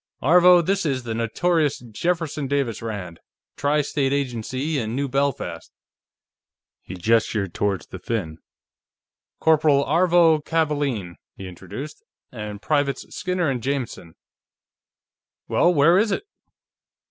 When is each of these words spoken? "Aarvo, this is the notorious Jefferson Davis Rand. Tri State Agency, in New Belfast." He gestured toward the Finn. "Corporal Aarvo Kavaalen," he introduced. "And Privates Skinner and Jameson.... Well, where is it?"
"Aarvo, 0.23 0.63
this 0.63 0.83
is 0.83 1.03
the 1.03 1.13
notorious 1.13 1.77
Jefferson 1.77 2.47
Davis 2.47 2.81
Rand. 2.81 3.19
Tri 3.55 3.83
State 3.83 4.11
Agency, 4.11 4.79
in 4.79 4.95
New 4.95 5.07
Belfast." 5.07 5.71
He 6.81 6.95
gestured 6.95 7.53
toward 7.53 7.83
the 7.91 7.99
Finn. 7.99 8.39
"Corporal 9.39 9.85
Aarvo 9.85 10.39
Kavaalen," 10.43 11.17
he 11.37 11.47
introduced. 11.47 12.03
"And 12.31 12.63
Privates 12.63 13.15
Skinner 13.15 13.47
and 13.47 13.61
Jameson.... 13.61 14.15
Well, 15.47 15.71
where 15.71 15.99
is 15.99 16.11
it?" 16.11 16.23